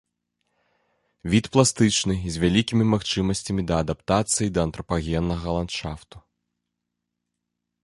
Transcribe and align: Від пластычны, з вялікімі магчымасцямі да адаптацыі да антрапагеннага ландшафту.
Від 1.33 1.45
пластычны, 1.55 2.15
з 2.37 2.41
вялікімі 2.45 2.83
магчымасцямі 2.95 3.61
да 3.73 3.79
адаптацыі 3.83 4.49
да 4.57 4.67
антрапагеннага 4.71 5.47
ландшафту. 5.59 6.17